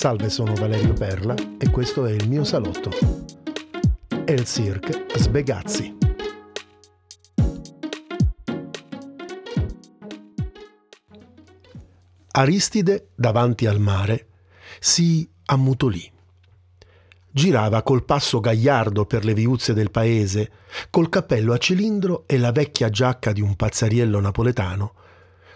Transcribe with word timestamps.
Salve, 0.00 0.30
sono 0.30 0.54
Valerio 0.54 0.94
Perla 0.94 1.34
e 1.58 1.68
questo 1.68 2.06
è 2.06 2.12
il 2.12 2.26
mio 2.26 2.42
salotto. 2.42 2.88
El 4.24 4.46
Cirque 4.46 5.04
Sbegazzi. 5.14 5.94
Aristide, 12.30 13.08
davanti 13.14 13.66
al 13.66 13.78
mare, 13.78 14.28
si 14.78 15.30
ammutolì. 15.44 16.10
Girava 17.30 17.82
col 17.82 18.06
passo 18.06 18.40
gagliardo 18.40 19.04
per 19.04 19.26
le 19.26 19.34
viuzze 19.34 19.74
del 19.74 19.90
paese, 19.90 20.50
col 20.88 21.10
cappello 21.10 21.52
a 21.52 21.58
cilindro 21.58 22.24
e 22.26 22.38
la 22.38 22.52
vecchia 22.52 22.88
giacca 22.88 23.32
di 23.32 23.42
un 23.42 23.54
pazzariello 23.54 24.18
napoletano, 24.18 24.94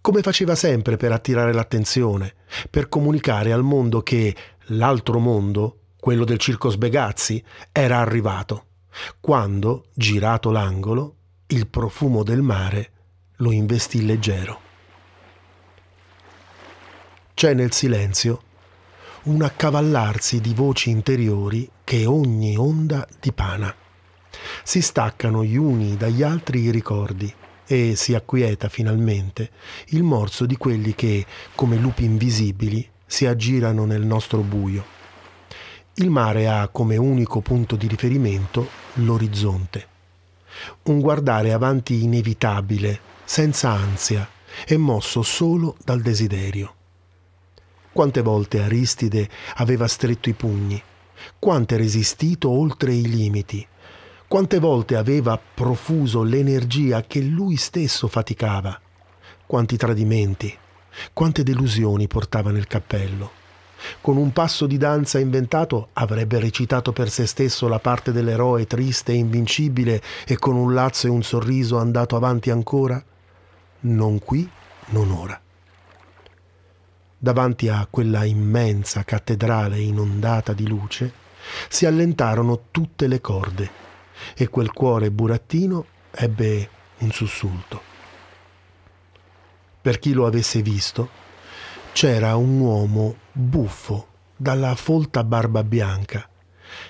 come 0.00 0.22
faceva 0.22 0.54
sempre 0.54 0.96
per 0.96 1.12
attirare 1.12 1.52
l'attenzione, 1.52 2.34
per 2.70 2.88
comunicare 2.88 3.52
al 3.52 3.62
mondo 3.62 4.02
che 4.02 4.34
l'altro 4.68 5.18
mondo, 5.18 5.78
quello 5.98 6.24
del 6.24 6.38
circo 6.38 6.70
Sbegazzi, 6.70 7.42
era 7.70 7.98
arrivato, 7.98 8.64
quando, 9.20 9.86
girato 9.94 10.50
l'angolo, 10.50 11.16
il 11.48 11.66
profumo 11.66 12.22
del 12.22 12.42
mare 12.42 12.90
lo 13.36 13.52
investì 13.52 14.06
leggero. 14.06 14.68
C'è 17.34 17.54
nel 17.54 17.72
silenzio 17.72 18.42
un 19.24 19.42
accavallarsi 19.42 20.40
di 20.40 20.54
voci 20.54 20.90
interiori 20.90 21.70
che 21.84 22.06
ogni 22.06 22.56
onda 22.56 23.06
dipana. 23.18 23.74
Si 24.62 24.80
staccano 24.80 25.44
gli 25.44 25.56
uni 25.56 25.96
dagli 25.96 26.22
altri 26.22 26.60
i 26.60 26.70
ricordi 26.70 27.34
e 27.72 27.94
si 27.94 28.14
acquieta 28.16 28.68
finalmente 28.68 29.50
il 29.90 30.02
morso 30.02 30.44
di 30.44 30.56
quelli 30.56 30.92
che, 30.96 31.24
come 31.54 31.76
lupi 31.76 32.02
invisibili, 32.02 32.84
si 33.06 33.26
aggirano 33.26 33.84
nel 33.84 34.04
nostro 34.04 34.40
buio. 34.40 34.84
Il 35.94 36.10
mare 36.10 36.48
ha 36.48 36.66
come 36.66 36.96
unico 36.96 37.40
punto 37.40 37.76
di 37.76 37.86
riferimento 37.86 38.68
l'orizzonte. 38.94 39.86
Un 40.86 40.98
guardare 40.98 41.52
avanti 41.52 42.02
inevitabile, 42.02 42.98
senza 43.22 43.70
ansia 43.70 44.28
e 44.66 44.76
mosso 44.76 45.22
solo 45.22 45.76
dal 45.84 46.00
desiderio. 46.00 46.74
Quante 47.92 48.20
volte 48.20 48.62
Aristide 48.62 49.28
aveva 49.54 49.86
stretto 49.86 50.28
i 50.28 50.32
pugni, 50.32 50.82
quante 51.38 51.76
resistito 51.76 52.50
oltre 52.50 52.92
i 52.92 53.08
limiti, 53.08 53.64
quante 54.30 54.60
volte 54.60 54.94
aveva 54.94 55.36
profuso 55.36 56.22
l'energia 56.22 57.02
che 57.02 57.20
lui 57.20 57.56
stesso 57.56 58.06
faticava, 58.06 58.80
quanti 59.44 59.76
tradimenti, 59.76 60.56
quante 61.12 61.42
delusioni 61.42 62.06
portava 62.06 62.52
nel 62.52 62.68
cappello. 62.68 63.32
Con 64.00 64.16
un 64.16 64.32
passo 64.32 64.68
di 64.68 64.78
danza 64.78 65.18
inventato 65.18 65.88
avrebbe 65.94 66.38
recitato 66.38 66.92
per 66.92 67.10
se 67.10 67.26
stesso 67.26 67.66
la 67.66 67.80
parte 67.80 68.12
dell'eroe 68.12 68.68
triste 68.68 69.10
e 69.10 69.16
invincibile 69.16 70.00
e 70.24 70.38
con 70.38 70.54
un 70.54 70.74
lazzo 70.74 71.08
e 71.08 71.10
un 71.10 71.24
sorriso 71.24 71.78
andato 71.78 72.14
avanti 72.14 72.50
ancora? 72.50 73.04
Non 73.80 74.20
qui, 74.20 74.48
non 74.90 75.10
ora 75.10 75.40
davanti 77.22 77.68
a 77.68 77.84
quella 77.90 78.24
immensa 78.24 79.02
cattedrale 79.02 79.78
inondata 79.78 80.54
di 80.54 80.66
luce, 80.66 81.12
si 81.68 81.84
allentarono 81.84 82.66
tutte 82.70 83.08
le 83.08 83.20
corde 83.20 83.88
e 84.36 84.48
quel 84.48 84.72
cuore 84.72 85.10
burattino 85.10 85.86
ebbe 86.10 86.68
un 86.98 87.10
sussulto. 87.10 87.82
Per 89.80 89.98
chi 89.98 90.12
lo 90.12 90.26
avesse 90.26 90.62
visto, 90.62 91.08
c'era 91.92 92.36
un 92.36 92.60
uomo 92.60 93.16
buffo 93.32 94.06
dalla 94.36 94.74
folta 94.74 95.24
barba 95.24 95.64
bianca 95.64 96.28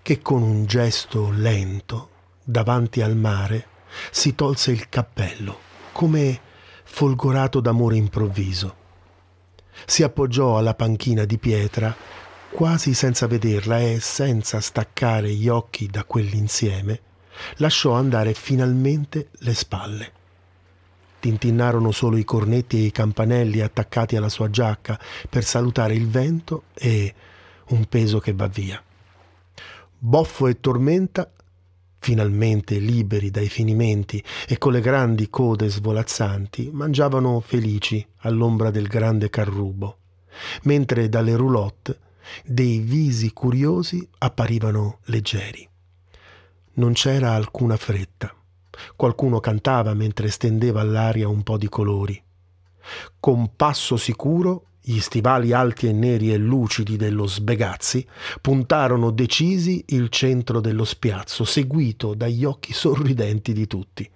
che 0.00 0.22
con 0.22 0.42
un 0.42 0.66
gesto 0.66 1.30
lento 1.30 2.10
davanti 2.42 3.02
al 3.02 3.16
mare 3.16 3.66
si 4.10 4.34
tolse 4.34 4.72
il 4.72 4.88
cappello 4.88 5.58
come 5.92 6.40
folgorato 6.84 7.60
d'amore 7.60 7.96
improvviso 7.96 8.84
si 9.84 10.02
appoggiò 10.02 10.56
alla 10.56 10.74
panchina 10.74 11.24
di 11.24 11.38
pietra 11.38 11.94
quasi 12.50 12.94
senza 12.94 13.26
vederla 13.26 13.80
e 13.80 14.00
senza 14.00 14.60
staccare 14.60 15.30
gli 15.30 15.48
occhi 15.48 15.88
da 15.88 16.04
quell'insieme, 16.04 17.00
lasciò 17.56 17.92
andare 17.92 18.34
finalmente 18.34 19.28
le 19.38 19.54
spalle. 19.54 20.12
Tintinnarono 21.20 21.90
solo 21.90 22.16
i 22.16 22.24
cornetti 22.24 22.76
e 22.76 22.86
i 22.86 22.92
campanelli 22.92 23.60
attaccati 23.60 24.16
alla 24.16 24.28
sua 24.28 24.50
giacca 24.50 24.98
per 25.28 25.44
salutare 25.44 25.94
il 25.94 26.08
vento 26.08 26.64
e 26.74 27.14
un 27.68 27.86
peso 27.86 28.18
che 28.20 28.32
va 28.32 28.46
via. 28.46 28.82
Boffo 29.98 30.46
e 30.46 30.60
tormenta 30.60 31.30
finalmente 31.98 32.78
liberi 32.78 33.32
dai 33.32 33.48
finimenti 33.48 34.22
e 34.46 34.58
con 34.58 34.70
le 34.70 34.80
grandi 34.80 35.28
code 35.28 35.68
svolazzanti, 35.68 36.70
mangiavano 36.72 37.40
felici 37.40 38.06
all'ombra 38.18 38.70
del 38.70 38.86
grande 38.86 39.28
carrubo, 39.28 39.98
mentre 40.62 41.08
dalle 41.08 41.34
roulotte 41.34 41.98
dei 42.44 42.78
visi 42.78 43.32
curiosi 43.32 44.08
apparivano 44.18 44.98
leggeri. 45.06 45.68
Non 46.76 46.92
c'era 46.92 47.32
alcuna 47.32 47.76
fretta. 47.78 48.34
Qualcuno 48.96 49.40
cantava 49.40 49.94
mentre 49.94 50.28
stendeva 50.28 50.82
all'aria 50.82 51.26
un 51.26 51.42
po' 51.42 51.56
di 51.56 51.70
colori. 51.70 52.22
Con 53.18 53.56
passo 53.56 53.96
sicuro 53.96 54.66
gli 54.82 55.00
stivali 55.00 55.52
alti 55.52 55.88
e 55.88 55.92
neri 55.92 56.34
e 56.34 56.36
lucidi 56.36 56.96
dello 56.96 57.26
Sbegazzi 57.26 58.06
puntarono 58.42 59.10
decisi 59.10 59.84
il 59.88 60.10
centro 60.10 60.60
dello 60.60 60.84
spiazzo, 60.84 61.44
seguito 61.44 62.12
dagli 62.12 62.44
occhi 62.44 62.74
sorridenti 62.74 63.54
di 63.54 63.66
tutti. 63.66 64.08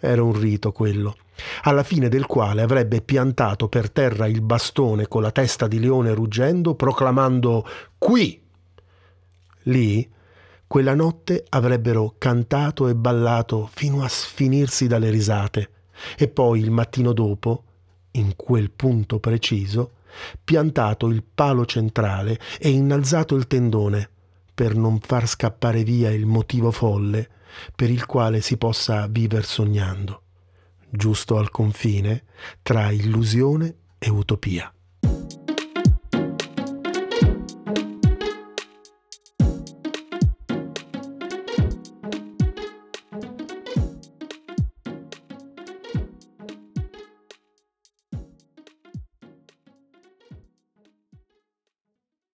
Era 0.00 0.22
un 0.22 0.32
rito 0.32 0.72
quello, 0.72 1.16
alla 1.64 1.82
fine 1.82 2.08
del 2.08 2.24
quale 2.24 2.62
avrebbe 2.62 3.02
piantato 3.02 3.68
per 3.68 3.90
terra 3.90 4.26
il 4.26 4.40
bastone 4.40 5.06
con 5.06 5.20
la 5.20 5.30
testa 5.30 5.68
di 5.68 5.78
leone 5.78 6.14
ruggendo, 6.14 6.74
proclamando 6.74 7.68
Qui! 7.98 8.42
Lì, 9.64 10.10
quella 10.70 10.94
notte 10.94 11.44
avrebbero 11.48 12.14
cantato 12.16 12.86
e 12.86 12.94
ballato 12.94 13.68
fino 13.74 14.04
a 14.04 14.08
sfinirsi 14.08 14.86
dalle 14.86 15.10
risate, 15.10 15.70
e 16.16 16.28
poi 16.28 16.60
il 16.60 16.70
mattino 16.70 17.12
dopo, 17.12 17.64
in 18.12 18.36
quel 18.36 18.70
punto 18.70 19.18
preciso, 19.18 19.94
piantato 20.44 21.08
il 21.08 21.24
palo 21.24 21.66
centrale 21.66 22.38
e 22.60 22.68
innalzato 22.68 23.34
il 23.34 23.48
tendone 23.48 24.08
per 24.54 24.76
non 24.76 25.00
far 25.00 25.26
scappare 25.26 25.82
via 25.82 26.12
il 26.12 26.26
motivo 26.26 26.70
folle 26.70 27.28
per 27.74 27.90
il 27.90 28.06
quale 28.06 28.40
si 28.40 28.56
possa 28.56 29.08
viver 29.08 29.44
sognando, 29.44 30.22
giusto 30.88 31.36
al 31.36 31.50
confine 31.50 32.26
tra 32.62 32.92
illusione 32.92 33.74
e 33.98 34.08
utopia. 34.08 34.72